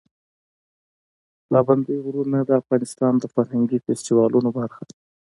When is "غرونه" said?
2.05-2.39